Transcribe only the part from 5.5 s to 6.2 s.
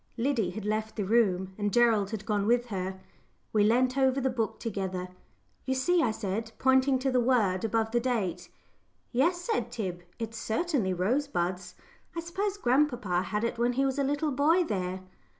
"You see?" I